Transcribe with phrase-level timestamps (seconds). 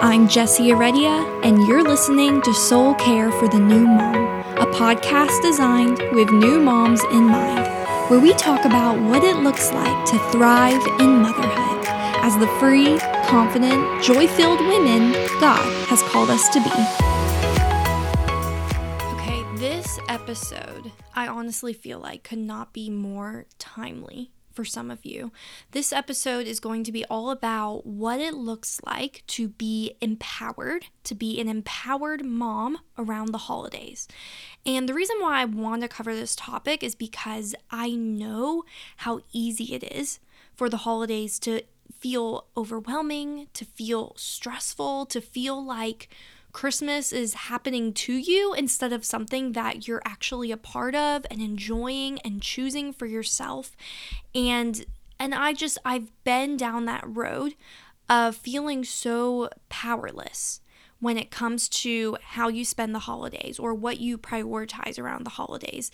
[0.00, 1.10] I'm Jessie Heredia,
[1.42, 4.14] and you're listening to Soul Care for the New Mom,
[4.56, 7.66] a podcast designed with new moms in mind,
[8.08, 11.84] where we talk about what it looks like to thrive in motherhood
[12.22, 15.10] as the free, confident, joy filled women
[15.40, 16.70] God has called us to be.
[19.14, 25.06] Okay, this episode, I honestly feel like could not be more timely for some of
[25.06, 25.30] you.
[25.70, 30.86] This episode is going to be all about what it looks like to be empowered,
[31.04, 34.08] to be an empowered mom around the holidays.
[34.66, 38.64] And the reason why I want to cover this topic is because I know
[38.96, 40.18] how easy it is
[40.56, 41.62] for the holidays to
[41.96, 46.08] feel overwhelming, to feel stressful, to feel like
[46.52, 51.40] Christmas is happening to you instead of something that you're actually a part of and
[51.40, 53.76] enjoying and choosing for yourself.
[54.34, 54.84] And
[55.20, 57.54] and I just I've been down that road
[58.08, 60.60] of feeling so powerless
[61.00, 65.30] when it comes to how you spend the holidays or what you prioritize around the
[65.30, 65.90] holidays.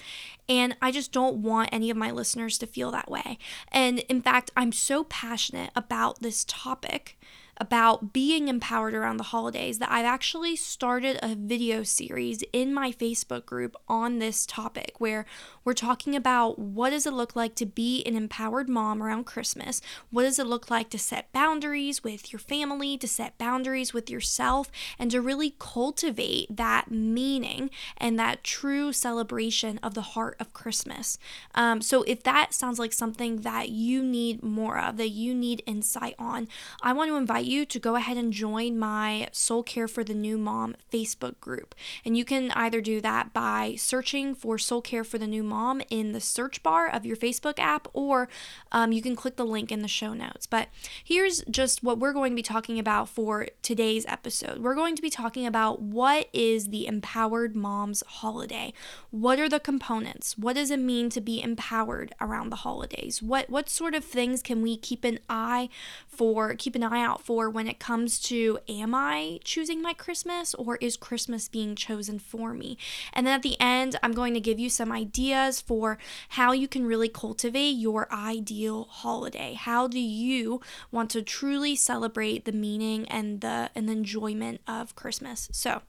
[0.48, 3.39] And I just don't want any of my listeners to feel that way.
[3.70, 7.18] And in fact, I'm so passionate about this topic
[7.58, 12.92] about being empowered around the holidays that I've actually started a video series in my
[12.92, 15.27] Facebook group on this topic where
[15.64, 19.80] we're talking about what does it look like to be an empowered mom around Christmas?
[20.11, 24.11] What does it look like to set boundaries with your family, to set boundaries with
[24.11, 30.52] yourself, and to really cultivate that meaning and that true celebration of the heart of
[30.52, 31.18] Christmas.
[31.55, 35.62] Um, so if that sounds like something that you need more of, that you need
[35.66, 36.48] insight on,
[36.83, 40.03] I want to invite invite you to go ahead and join my Soul Care for
[40.03, 41.75] the New Mom Facebook group.
[42.05, 45.83] And you can either do that by searching for Soul Care for the New Mom
[45.91, 48.28] in the search bar of your Facebook app, or
[48.73, 50.47] um, you can click the link in the show notes.
[50.47, 50.69] But
[51.03, 54.58] here's just what we're going to be talking about for today's episode.
[54.58, 58.73] We're going to be talking about what is the Empowered Moms holiday?
[59.11, 60.39] What are the components?
[60.39, 63.23] What does it mean to be empowered around the holidays?
[63.23, 65.68] What what sort of things can we keep an eye
[66.07, 67.33] for, keep an eye out for?
[67.34, 72.20] For when it comes to am I choosing my Christmas or is Christmas being chosen
[72.20, 72.78] for me?
[73.12, 76.68] And then at the end, I'm going to give you some ideas for how you
[76.68, 79.55] can really cultivate your ideal holiday.
[79.55, 80.61] How do you
[80.92, 85.48] want to truly celebrate the meaning and the and the enjoyment of Christmas?
[85.50, 85.83] So,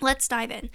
[0.00, 0.70] Let's dive in.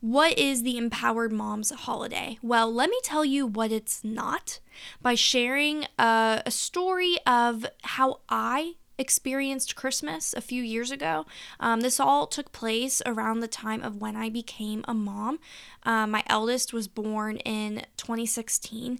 [0.00, 2.38] What is the Empowered Moms holiday?
[2.42, 4.58] Well, let me tell you what it's not
[5.00, 11.26] by sharing a, a story of how I experienced Christmas a few years ago.
[11.60, 15.38] Um, this all took place around the time of when I became a mom.
[15.82, 18.98] Uh, my eldest was born in 2016,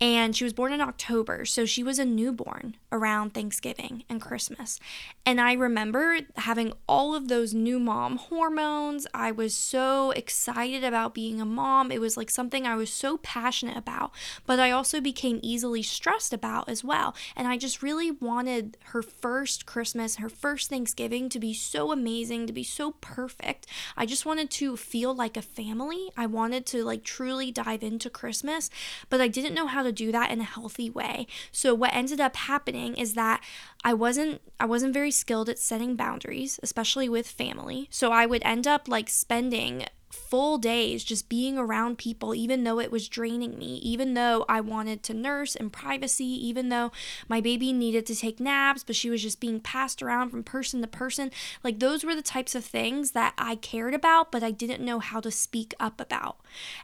[0.00, 4.80] and she was born in October, so she was a newborn around Thanksgiving and Christmas.
[5.26, 9.06] And I remember having all of those new mom hormones.
[9.12, 11.92] I was so excited about being a mom.
[11.92, 14.12] It was like something I was so passionate about,
[14.46, 17.14] but I also became easily stressed about as well.
[17.36, 22.46] And I just really wanted her first Christmas, her first Thanksgiving to be so amazing,
[22.46, 23.66] to be so perfect.
[23.98, 26.10] I just wanted to feel like a family.
[26.16, 28.70] I wanted to like truly dive into Christmas,
[29.10, 31.26] but I didn't know how to do that in a healthy way.
[31.52, 33.42] So what ended up happening is that
[33.84, 37.88] I wasn't I wasn't very skilled at setting boundaries, especially with family.
[37.90, 42.80] So I would end up like spending full days just being around people, even though
[42.80, 46.92] it was draining me, even though I wanted to nurse in privacy, even though
[47.28, 50.80] my baby needed to take naps, but she was just being passed around from person
[50.80, 51.30] to person.
[51.62, 54.98] Like, those were the types of things that I cared about, but I didn't know
[54.98, 56.38] how to speak up about.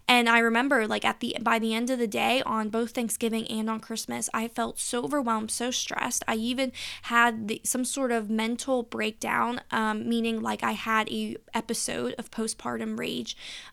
[0.07, 3.47] And I remember, like, at the by the end of the day, on both Thanksgiving
[3.49, 6.23] and on Christmas, I felt so overwhelmed, so stressed.
[6.29, 6.73] I even
[7.03, 12.31] had the, some sort of mental breakdown, um, meaning like I had a episode of
[12.31, 13.16] postpartum rage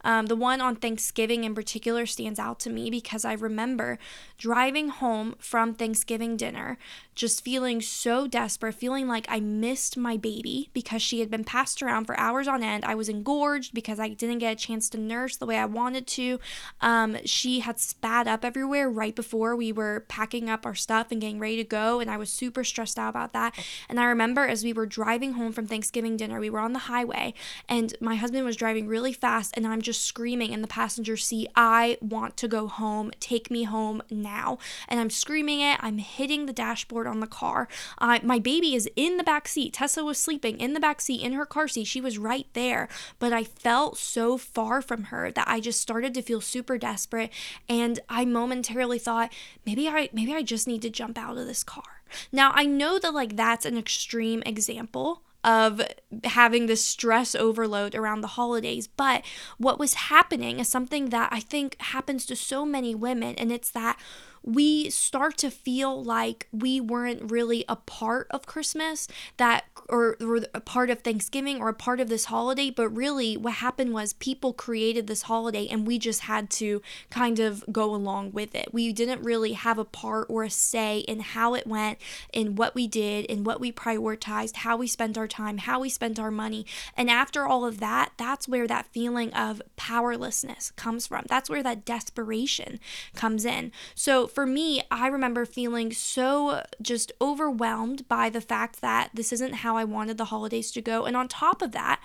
[0.04, 3.98] um, the one on Thanksgiving in particular stands out to me because I remember
[4.38, 6.78] driving home from Thanksgiving dinner,
[7.16, 11.82] just feeling so desperate, feeling like I missed my baby because she had been passed
[11.82, 12.84] around for hours on end.
[12.86, 16.08] I was engorged because I didn't get a chance to nurse the way I wanted
[16.08, 16.40] to.
[16.82, 21.22] Um, she had spat up everywhere right before we were packing up our stuff and
[21.22, 23.56] getting ready to go, and I was super stressed out about that.
[23.88, 26.80] And I remember as we were driving home from Thanksgiving dinner, we were on the
[26.80, 27.34] highway,
[27.70, 31.50] and my husband was driving really fast, and I'm just screaming in the passenger seat,
[31.56, 33.12] I want to go home.
[33.20, 34.58] Take me home now.
[34.88, 35.80] And I'm screaming it.
[35.82, 37.68] I'm hitting the dashboard on the car.
[38.00, 39.74] My baby is in the back seat.
[39.74, 41.88] Tessa was sleeping in the back seat in her car seat.
[41.88, 42.88] She was right there,
[43.20, 47.32] but I felt so far from her that I just started to feel super desperate,
[47.68, 49.34] and I momentarily thought
[49.66, 52.02] maybe I maybe I just need to jump out of this car.
[52.32, 55.82] Now I know that like that's an extreme example of
[56.24, 58.88] having this stress overload around the holidays.
[58.88, 59.26] But
[59.58, 63.72] what was happening is something that I think happens to so many women, and it's
[63.72, 64.00] that
[64.44, 69.08] we start to feel like we weren't really a part of Christmas,
[69.38, 73.38] that or, or a part of Thanksgiving or a part of this holiday, but really
[73.38, 77.94] what happened was people created this holiday and we just had to kind of go
[77.94, 78.70] along with it.
[78.74, 82.00] We didn't really have a part or a say in how it went,
[82.32, 85.90] in what we did, in what we prioritized, how we spent our time, how we
[85.90, 86.66] spent our money.
[86.96, 91.26] And after all of that, that's where that feeling of powerlessness comes from.
[91.28, 92.80] That's where that desperation
[93.16, 93.72] comes in.
[93.96, 99.56] So for me, I remember feeling so just overwhelmed by the fact that this isn't
[99.56, 101.06] how I wanted the holidays to go.
[101.06, 102.02] And on top of that,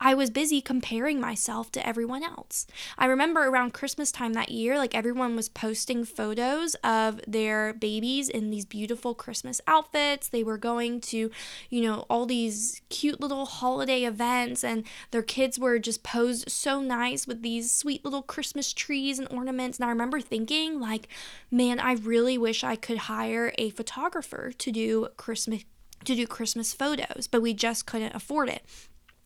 [0.00, 2.66] I was busy comparing myself to everyone else.
[2.98, 8.28] I remember around Christmas time that year, like everyone was posting photos of their babies
[8.28, 10.28] in these beautiful Christmas outfits.
[10.28, 11.30] They were going to,
[11.70, 16.80] you know, all these cute little holiday events, and their kids were just posed so
[16.80, 19.78] nice with these sweet little Christmas trees and ornaments.
[19.78, 21.08] And I remember thinking, like,
[21.50, 25.64] man, I really wish I could hire a photographer to do Christmas
[26.04, 28.64] to do Christmas photos, but we just couldn't afford it.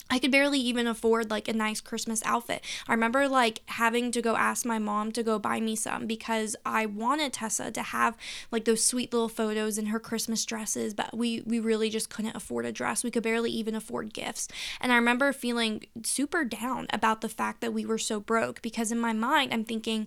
[0.09, 2.63] I could barely even afford like a nice Christmas outfit.
[2.89, 6.55] I remember like having to go ask my mom to go buy me some because
[6.65, 8.17] I wanted Tessa to have
[8.53, 12.37] like those sweet little photos in her Christmas dresses, but we we really just couldn't
[12.37, 13.03] afford a dress.
[13.03, 14.49] We could barely even afford gifts.
[14.81, 18.93] And I remember feeling super down about the fact that we were so broke because
[18.93, 20.07] in my mind I'm thinking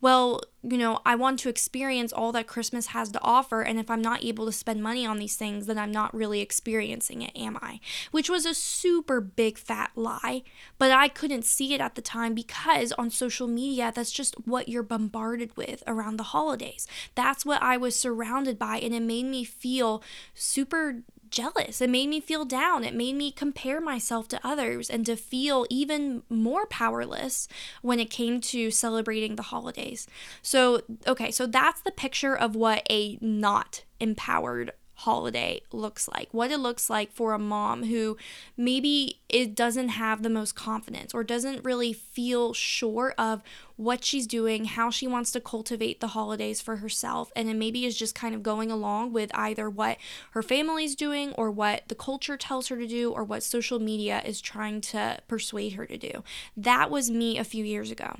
[0.00, 3.62] well, you know, I want to experience all that Christmas has to offer.
[3.62, 6.40] And if I'm not able to spend money on these things, then I'm not really
[6.40, 7.80] experiencing it, am I?
[8.10, 10.42] Which was a super big fat lie.
[10.78, 14.68] But I couldn't see it at the time because on social media, that's just what
[14.68, 16.86] you're bombarded with around the holidays.
[17.14, 18.78] That's what I was surrounded by.
[18.78, 20.02] And it made me feel
[20.34, 21.80] super jealous.
[21.80, 22.84] It made me feel down.
[22.84, 27.48] It made me compare myself to others and to feel even more powerless
[27.82, 30.06] when it came to celebrating the holidays.
[30.42, 36.50] So, okay, so that's the picture of what a not empowered holiday looks like, what
[36.50, 38.16] it looks like for a mom who
[38.56, 43.42] maybe it doesn't have the most confidence or doesn't really feel sure of
[43.76, 47.86] what she's doing, how she wants to cultivate the holidays for herself, and then maybe
[47.86, 49.96] is just kind of going along with either what
[50.32, 54.20] her family's doing or what the culture tells her to do or what social media
[54.26, 56.22] is trying to persuade her to do.
[56.56, 58.16] That was me a few years ago.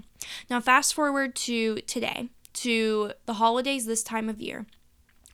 [0.48, 4.66] Now, fast forward to today, to the holidays this time of year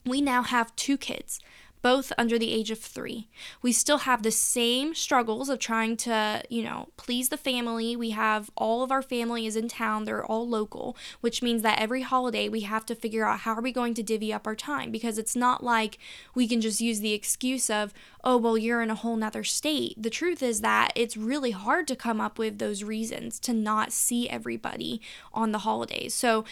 [0.06, 1.41] we now have two kids
[1.82, 3.28] both under the age of three.
[3.62, 7.96] We still have the same struggles of trying to, you know, please the family.
[7.96, 11.81] We have all of our family is in town, they're all local, which means that
[11.81, 14.56] every holiday we have to figure out how are we going to divvy up our
[14.56, 15.99] time because it's not like
[16.34, 17.93] we can just use the excuse of,
[18.25, 19.94] oh, well, you're in a whole nother state.
[20.00, 23.93] The truth is that it's really hard to come up with those reasons to not
[23.93, 25.00] see everybody
[25.32, 26.14] on the holidays.
[26.14, 26.44] So,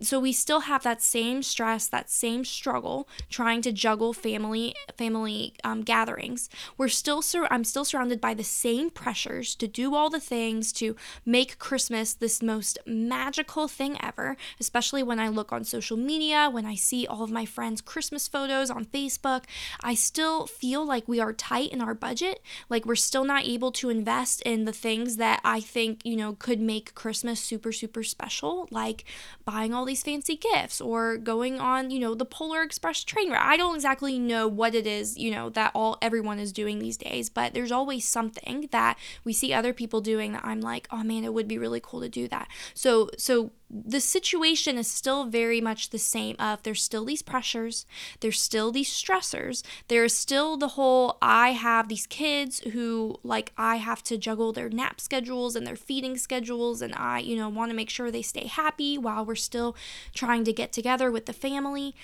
[0.00, 5.54] so we still have that same stress, that same struggle trying to juggle family family
[5.64, 6.48] um, gatherings.
[6.76, 10.72] We're still sur- I'm still surrounded by the same pressures to do all the things
[10.74, 16.48] to make Christmas this most magical thing ever, especially when I look on social media,
[16.50, 19.44] when I see all of my friends' Christmas photos on Facebook.
[19.82, 23.72] I still feel like we are tight in our budget, like we're still not able
[23.72, 28.02] to invest in the things that I think, you know, could make Christmas super super
[28.02, 29.04] special, like
[29.44, 33.42] buying all these fancy gifts or going on, you know, the Polar Express train ride.
[33.42, 36.78] I don't exactly know what what it is, you know, that all everyone is doing
[36.78, 40.86] these days, but there's always something that we see other people doing that I'm like,
[40.92, 44.86] "Oh man, it would be really cool to do that." So so the situation is
[44.86, 47.86] still very much the same of there's still these pressures
[48.20, 53.76] there's still these stressors there's still the whole i have these kids who like i
[53.76, 57.70] have to juggle their nap schedules and their feeding schedules and i you know want
[57.70, 59.74] to make sure they stay happy while we're still
[60.14, 61.94] trying to get together with the family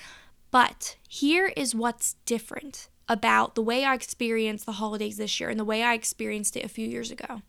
[0.51, 5.59] but here is what's different about the way I experienced the holidays this year and
[5.59, 7.43] the way I experienced it a few years ago.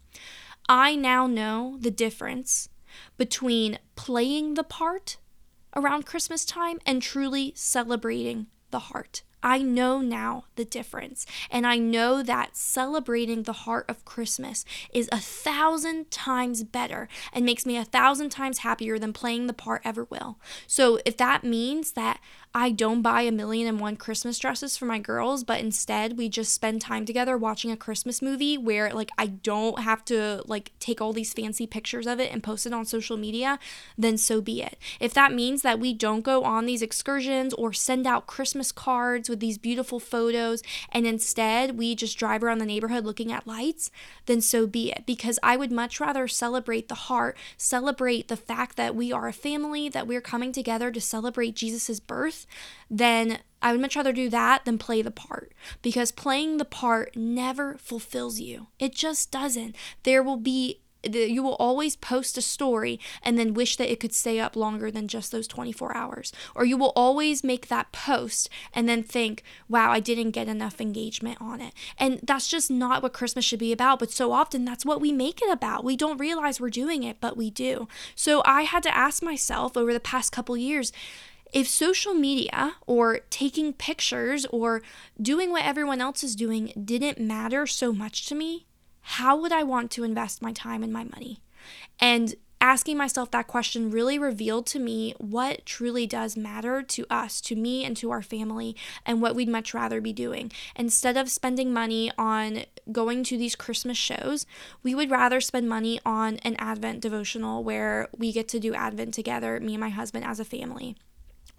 [0.68, 2.70] I now know the difference
[3.18, 5.18] between playing the part
[5.76, 9.24] around Christmas time and truly celebrating the heart.
[9.42, 11.26] I know now the difference.
[11.50, 17.46] And I know that celebrating the heart of Christmas is a thousand times better and
[17.46, 20.40] makes me a thousand times happier than playing the part ever will.
[20.68, 22.20] So if that means that
[22.52, 26.30] I don't buy a million and one Christmas dresses for my girls, but instead we
[26.30, 30.72] just spend time together watching a Christmas movie where like I don't have to like
[30.80, 33.60] take all these fancy pictures of it and post it on social media,
[34.00, 34.80] then so be it.
[35.00, 39.30] If that means that we don't go on these excursions or send out Christmas cards
[39.30, 43.92] with these beautiful photos and instead we just drive around the neighborhood looking at lights,
[44.26, 45.04] then so be it.
[45.06, 49.34] Because I would much rather celebrate the heart, celebrate the fact that we are a
[49.34, 52.39] family, that we're coming together to celebrate Jesus' birth,
[52.90, 57.16] then I would much rather do that than play the part because playing the part
[57.16, 58.68] never fulfills you.
[58.80, 59.76] It just doesn't.
[60.04, 64.14] There will be you will always post a story and then wish that it could
[64.14, 66.34] stay up longer than just those 24 hours.
[66.56, 70.82] Or you will always make that post and then think, wow, I didn't get enough
[70.82, 71.74] engagement on it.
[71.98, 74.00] And that's just not what Christmas should be about.
[74.00, 75.84] But so often that's what we make it about.
[75.84, 77.88] We don't realize we're doing it, but we do.
[78.16, 80.92] So I had to ask myself over the past couple years,
[81.52, 84.82] if social media or taking pictures or
[85.22, 88.66] doing what everyone else is doing didn't matter so much to me,
[89.02, 91.42] how would I want to invest my time and my money?
[92.00, 97.40] And asking myself that question really revealed to me what truly does matter to us,
[97.42, 98.76] to me, and to our family,
[99.06, 100.52] and what we'd much rather be doing.
[100.76, 104.46] Instead of spending money on going to these Christmas shows,
[104.84, 109.14] we would rather spend money on an Advent devotional where we get to do Advent
[109.14, 110.96] together, me and my husband as a family.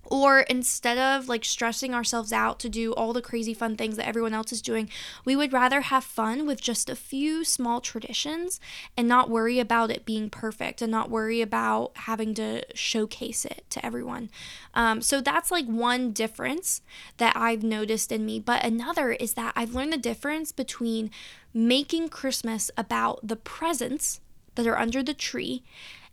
[0.04, 4.09] Or instead of like stressing ourselves out to do all the crazy fun things that
[4.09, 4.90] everyone else is doing,
[5.25, 8.59] we would rather have fun with just a few small traditions
[8.97, 13.64] and not worry about it being perfect and not worry about having to showcase it
[13.71, 14.30] to everyone.
[14.75, 16.83] Um, so that's like one difference
[17.19, 18.40] that I've noticed in me.
[18.40, 21.11] But another is that I've learned the difference between
[21.54, 24.21] making Christmas about the presents
[24.57, 25.62] that are under the tree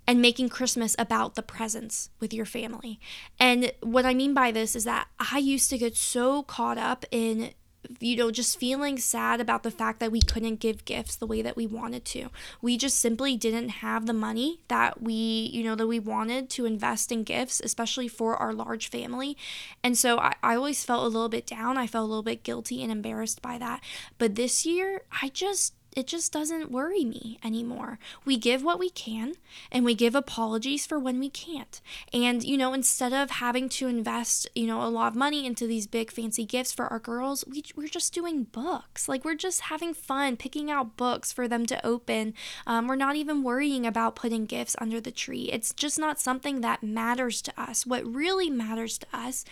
[0.07, 2.99] and making Christmas about the presents with your family.
[3.39, 7.05] And what I mean by this is that I used to get so caught up
[7.11, 7.51] in
[7.99, 11.41] you know, just feeling sad about the fact that we couldn't give gifts the way
[11.41, 12.29] that we wanted to.
[12.61, 16.65] We just simply didn't have the money that we, you know, that we wanted to
[16.65, 19.37] invest in gifts, especially for our large family.
[19.83, 21.77] And so I, I always felt a little bit down.
[21.77, 23.81] I felt a little bit guilty and embarrassed by that.
[24.17, 27.99] But this year, I just it just doesn't worry me anymore.
[28.23, 29.33] We give what we can
[29.71, 31.81] and we give apologies for when we can't.
[32.13, 35.65] And, you know, instead of having to invest, you know, a lot of money into
[35.65, 39.09] these big fancy gifts for our girls, we, we're just doing books.
[39.09, 42.33] Like, we're just having fun picking out books for them to open.
[42.67, 45.49] Um, we're not even worrying about putting gifts under the tree.
[45.51, 47.85] It's just not something that matters to us.
[47.85, 49.45] What really matters to us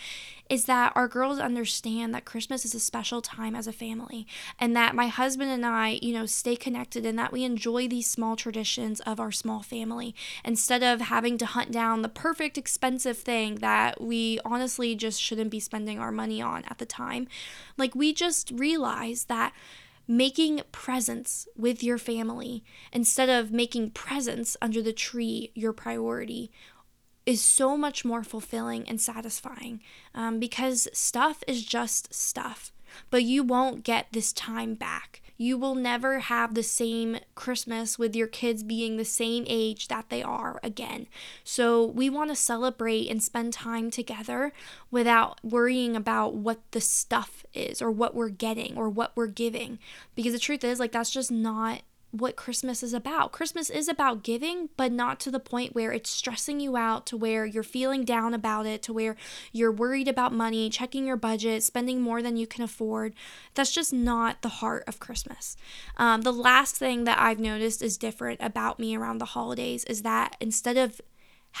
[0.48, 4.26] is that our girls understand that Christmas is a special time as a family
[4.58, 8.06] and that my husband and I, you know, stay connected and that we enjoy these
[8.06, 13.18] small traditions of our small family instead of having to hunt down the perfect expensive
[13.18, 17.26] thing that we honestly just shouldn't be spending our money on at the time.
[17.76, 19.52] Like, we just realize that
[20.08, 22.62] making presents with your family
[22.92, 26.50] instead of making presents under the tree your priority
[27.26, 29.80] is so much more fulfilling and satisfying
[30.14, 32.72] um, because stuff is just stuff,
[33.10, 35.20] but you won't get this time back.
[35.38, 40.08] You will never have the same Christmas with your kids being the same age that
[40.08, 41.08] they are again.
[41.44, 44.54] So, we want to celebrate and spend time together
[44.90, 49.78] without worrying about what the stuff is or what we're getting or what we're giving.
[50.14, 51.82] Because the truth is, like, that's just not
[52.20, 53.32] what Christmas is about.
[53.32, 57.16] Christmas is about giving, but not to the point where it's stressing you out, to
[57.16, 59.16] where you're feeling down about it, to where
[59.52, 63.14] you're worried about money, checking your budget, spending more than you can afford.
[63.54, 65.56] That's just not the heart of Christmas.
[65.96, 70.02] Um, the last thing that I've noticed is different about me around the holidays is
[70.02, 71.00] that instead of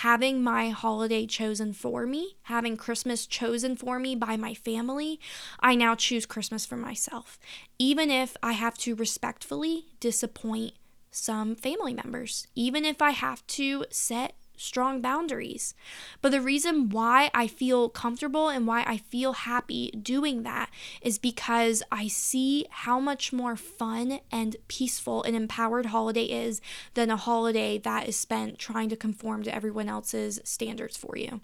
[0.00, 5.18] having my holiday chosen for me, having Christmas chosen for me by my family,
[5.60, 7.38] I now choose Christmas for myself,
[7.78, 10.74] even if I have to respectfully disappoint
[11.10, 15.74] some family members, even if I have to set strong boundaries.
[16.22, 20.70] But the reason why I feel comfortable and why I feel happy doing that
[21.02, 26.60] is because I see how much more fun and peaceful an empowered holiday is
[26.94, 31.40] than a holiday that is spent trying to conform to everyone else's standards for you.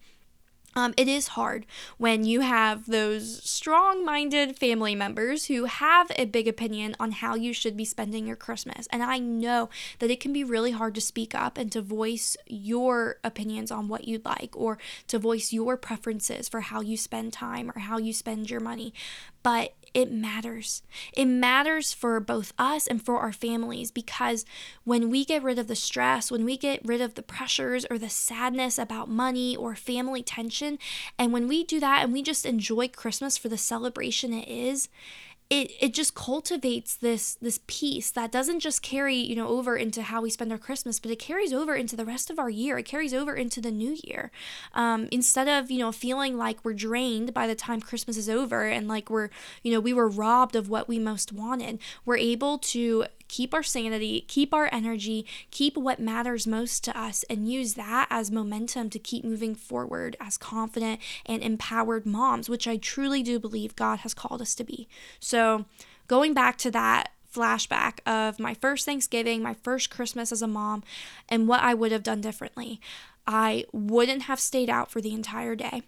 [0.74, 1.66] Um, it is hard
[1.98, 7.34] when you have those strong minded family members who have a big opinion on how
[7.34, 8.88] you should be spending your Christmas.
[8.90, 12.36] And I know that it can be really hard to speak up and to voice
[12.46, 17.32] your opinions on what you'd like or to voice your preferences for how you spend
[17.32, 18.94] time or how you spend your money.
[19.42, 20.82] But it matters.
[21.12, 24.44] It matters for both us and for our families because
[24.84, 27.98] when we get rid of the stress, when we get rid of the pressures or
[27.98, 30.78] the sadness about money or family tension,
[31.18, 34.88] and when we do that and we just enjoy Christmas for the celebration it is,
[35.52, 40.02] it it just cultivates this this peace that doesn't just carry you know over into
[40.02, 42.78] how we spend our christmas but it carries over into the rest of our year.
[42.78, 44.30] It carries over into the new year.
[44.72, 48.64] Um, instead of you know feeling like we're drained by the time christmas is over
[48.64, 49.28] and like we're
[49.62, 53.62] you know we were robbed of what we most wanted we're able to keep our
[53.62, 58.90] sanity, keep our energy, keep what matters most to us, and use that as momentum
[58.90, 64.00] to keep moving forward as confident and empowered moms, which I truly do believe God
[64.00, 64.86] has called us to be.
[65.18, 65.64] So,
[66.08, 70.84] going back to that flashback of my first Thanksgiving, my first Christmas as a mom,
[71.26, 72.82] and what I would have done differently.
[73.26, 75.82] I wouldn't have stayed out for the entire day.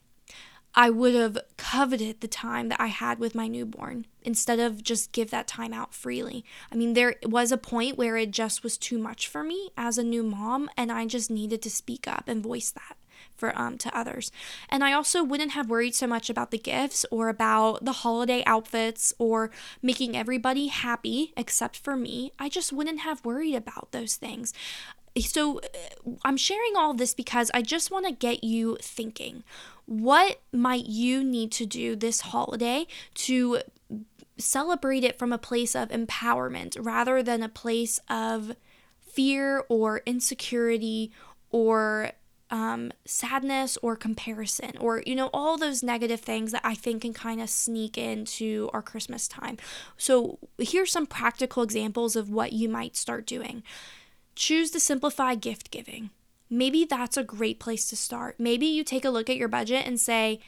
[0.75, 5.13] I would have coveted the time that I had with my newborn instead of just
[5.13, 6.45] give that time out freely.
[6.73, 9.99] I mean, there was a point where it just was too much for me as
[9.99, 12.97] a new mom, and I just needed to speak up and voice that
[13.37, 14.31] for um to others.
[14.69, 18.43] And I also wouldn't have worried so much about the gifts or about the holiday
[18.47, 19.51] outfits or
[19.83, 22.33] making everybody happy except for me.
[22.39, 24.53] I just wouldn't have worried about those things
[25.21, 29.45] so uh, I'm sharing all this because I just want to get you thinking.
[29.87, 33.61] What might you need to do this holiday to
[34.39, 38.57] celebrate it from a place of empowerment rather than a place of
[39.01, 41.13] fear or insecurity
[41.51, 42.13] or
[42.51, 47.13] um, sadness or comparison or you know all those negative things that i think can
[47.13, 49.57] kind of sneak into our christmas time.
[49.97, 53.63] So here's some practical examples of what you might start doing.
[54.37, 56.11] Choose to simplify gift giving
[56.59, 58.37] maybe that's a great place to start.
[58.39, 60.41] Maybe you take a look at your budget and say,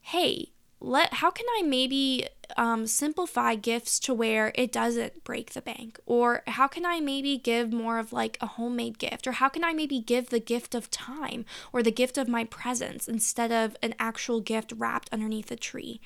[0.00, 5.62] hey, let how can I maybe um, simplify gifts to where it doesn't break the
[5.62, 5.98] bank?
[6.04, 9.26] Or how can I maybe give more of like a homemade gift?
[9.26, 12.44] Or how can I maybe give the gift of time or the gift of my
[12.44, 16.00] presence instead of an actual gift wrapped underneath a tree?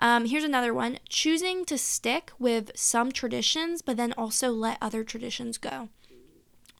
[0.00, 5.04] Um, here's another one choosing to stick with some traditions, but then also let other
[5.04, 5.88] traditions go.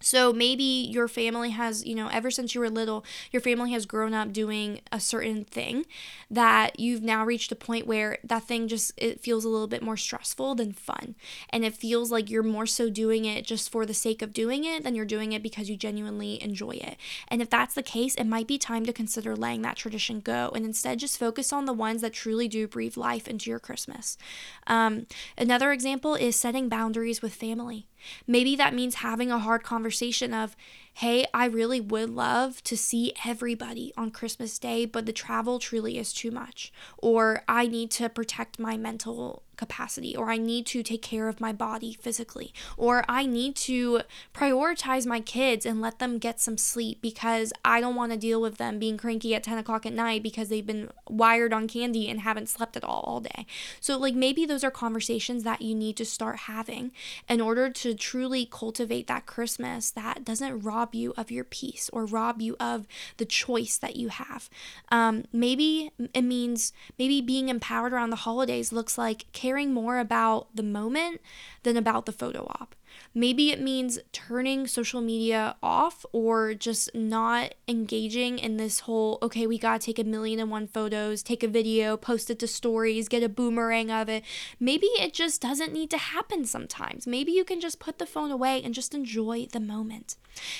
[0.04, 3.86] So maybe your family has, you know, ever since you were little, your family has
[3.86, 5.86] grown up doing a certain thing
[6.30, 9.82] that you've now reached a point where that thing just it feels a little bit
[9.82, 11.14] more stressful than fun.
[11.48, 14.64] And it feels like you're more so doing it just for the sake of doing
[14.64, 16.98] it than you're doing it because you genuinely enjoy it.
[17.28, 20.52] And if that's the case, it might be time to consider letting that tradition go
[20.54, 24.18] and instead just focus on the ones that truly do breathe life into your Christmas.
[24.66, 25.06] Um,
[25.38, 27.86] another example is setting boundaries with family.
[28.26, 30.56] Maybe that means having a hard conversation of,
[30.94, 35.98] hey, I really would love to see everybody on Christmas Day, but the travel truly
[35.98, 36.72] is too much.
[36.98, 41.40] Or I need to protect my mental capacity, or I need to take care of
[41.40, 44.02] my body physically, or I need to
[44.34, 48.40] prioritize my kids and let them get some sleep because I don't want to deal
[48.40, 52.08] with them being cranky at 10 o'clock at night because they've been wired on candy
[52.10, 53.46] and haven't slept at all all day.
[53.80, 56.92] So, like, maybe those are conversations that you need to start having
[57.28, 62.04] in order to truly cultivate that Christmas that doesn't rob you of your peace or
[62.04, 64.50] rob you of the choice that you have.
[64.90, 70.54] Um, maybe it means maybe being empowered around the holidays looks like caring more about
[70.54, 71.20] the moment
[71.62, 72.74] than about the photo op.
[73.12, 79.46] Maybe it means turning social media off or just not engaging in this whole, okay,
[79.46, 83.08] we gotta take a million and one photos, take a video, post it to stories,
[83.08, 84.24] get a boomerang of it.
[84.58, 87.06] Maybe it just doesn't need to happen sometimes.
[87.06, 90.16] Maybe you can just put the phone away and just enjoy the moment.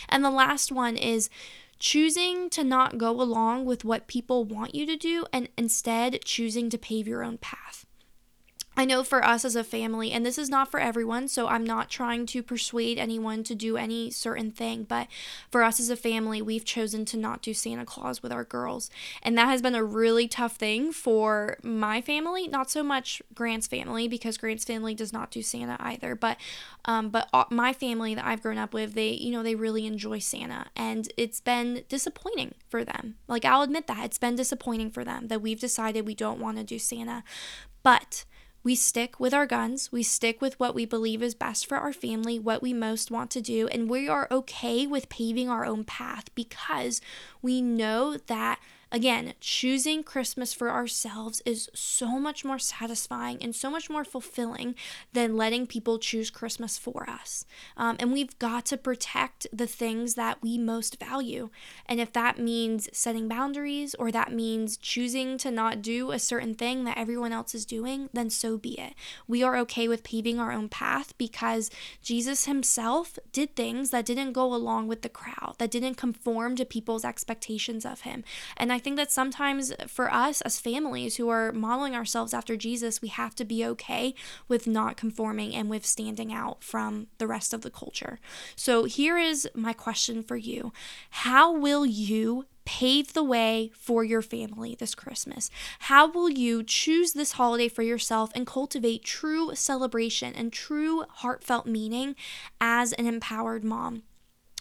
[0.09, 1.31] And the last one is
[1.79, 6.71] choosing to not go along with what people want you to do and instead choosing
[6.71, 7.85] to pave your own path.
[8.77, 11.65] I know for us as a family, and this is not for everyone, so I'm
[11.65, 15.09] not trying to persuade anyone to do any certain thing, but
[15.51, 18.91] for us as a family, we've chosen to not do Santa Claus with our girls.
[19.23, 23.67] And that has been a really tough thing for my family, not so much Grant's
[23.67, 26.37] family, because Grant's family does not do Santa either, but
[26.87, 30.19] um, but my family that I've grown up with, they, you know, they really enjoy
[30.19, 33.15] Santa, and it's been disappointing for them.
[33.27, 36.59] Like, I'll admit that it's been disappointing for them that we've decided we don't want
[36.59, 37.25] to do Santa.
[37.83, 38.25] But
[38.65, 41.93] we stick with our guns, we stick with what we believe is best for our
[41.93, 45.85] family, what we most want to do, and we are okay with paving our own
[45.85, 47.03] path because
[47.43, 48.59] we know that
[48.95, 54.77] Again, choosing Christmas for ourselves is so much more satisfying and so much more fulfilling
[55.13, 57.45] than letting people choose Christmas for us.
[57.77, 61.51] Um, and we've got to protect the things that we most value.
[61.87, 66.55] And if that means setting boundaries or that means choosing to not do a certain
[66.55, 68.95] thing that everyone else is doing, then so be it.
[69.27, 71.69] We are okay with paving our own path because
[72.01, 76.65] Jesus himself did things that didn't go along with the crowd, that didn't conform to
[76.65, 78.23] people's expectations of him.
[78.57, 83.03] And I think that sometimes for us as families who are modeling ourselves after Jesus,
[83.03, 84.15] we have to be okay
[84.47, 88.21] with not conforming and with standing out from the rest of the culture.
[88.55, 90.73] So here is my question for you
[91.11, 95.51] How will you pave the way for your family this Christmas?
[95.81, 101.67] How will you choose this holiday for yourself and cultivate true celebration and true heartfelt
[101.67, 102.17] meaning
[102.61, 104.03] as an empowered mom?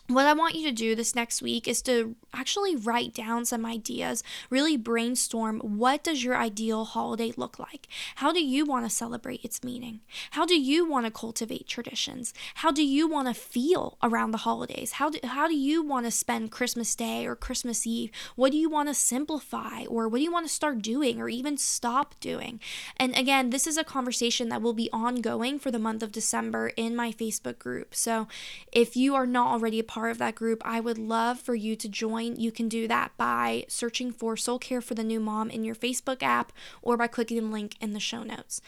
[0.08, 3.66] What I want you to do this next week is to actually write down some
[3.66, 7.88] ideas, really brainstorm what does your ideal holiday look like?
[8.16, 10.02] How do you want to celebrate its meaning?
[10.32, 12.34] How do you want to cultivate traditions?
[12.56, 14.94] How do you want to feel around the holidays?
[14.94, 18.12] How do, how do you want to spend Christmas Day or Christmas Eve?
[18.36, 21.30] What do you want to simplify or what do you want to start doing or
[21.30, 22.60] even stop doing?
[22.98, 26.74] And again, this is a conversation that will be ongoing for the month of December
[26.76, 27.96] in my Facebook group.
[27.96, 28.28] So
[28.74, 31.76] if you are not already a part of that group, I would love for you
[31.76, 32.36] to join.
[32.36, 35.76] You can do that by searching for Soul Care for the New Mom in your
[35.76, 36.52] Facebook app
[36.82, 38.60] or by clicking the link in the show notes.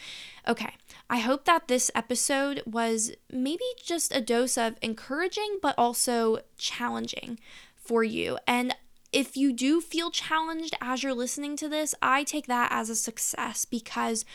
[0.48, 0.76] Okay,
[1.10, 7.40] I hope that this episode was maybe just a dose of encouraging but also challenging
[7.76, 8.38] for you.
[8.46, 8.76] And
[9.12, 12.96] if you do feel challenged as you're listening to this, I take that as a
[12.96, 14.26] success because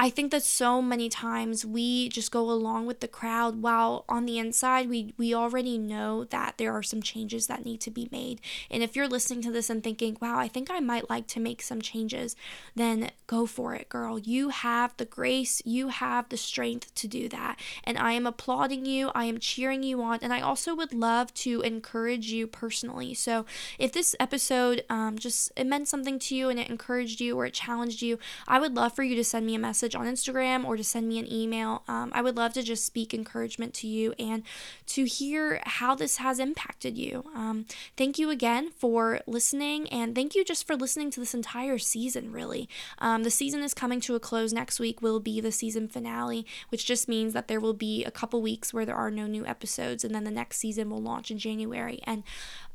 [0.00, 4.26] I think that so many times we just go along with the crowd while on
[4.26, 8.08] the inside we we already know that there are some changes that need to be
[8.12, 8.40] made.
[8.70, 11.40] And if you're listening to this and thinking, "Wow, I think I might like to
[11.40, 12.36] make some changes,"
[12.76, 14.20] then go for it, girl.
[14.20, 17.58] You have the grace, you have the strength to do that.
[17.82, 21.34] And I am applauding you, I am cheering you on, and I also would love
[21.34, 23.14] to encourage you personally.
[23.14, 23.46] So,
[23.80, 27.46] if this episode um, just it meant something to you and it encouraged you or
[27.46, 30.12] it challenged you, I would love for you to send me a message message on
[30.12, 31.82] Instagram or to send me an email.
[31.88, 34.42] Um, I would love to just speak encouragement to you and
[34.88, 37.24] to hear how this has impacted you.
[37.34, 41.78] Um, thank you again for listening, and thank you just for listening to this entire
[41.78, 42.68] season, really.
[42.98, 46.44] Um, the season is coming to a close next week, will be the season finale,
[46.68, 49.46] which just means that there will be a couple weeks where there are no new
[49.46, 52.00] episodes, and then the next season will launch in January.
[52.04, 52.22] And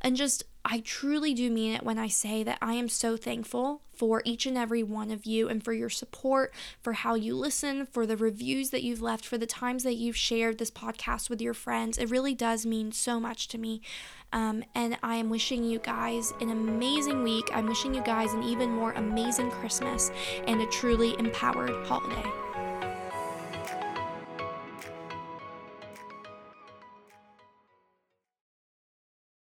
[0.01, 3.81] and just I truly do mean it when I say that I am so thankful
[3.93, 7.85] for each and every one of you and for your support, for how you listen,
[7.85, 11.41] for the reviews that you've left, for the times that you've shared this podcast with
[11.41, 11.97] your friends.
[11.97, 13.81] It really does mean so much to me.
[14.31, 17.49] Um, and I am wishing you guys an amazing week.
[17.53, 20.11] I'm wishing you guys an even more amazing Christmas
[20.47, 22.52] and a truly empowered holiday.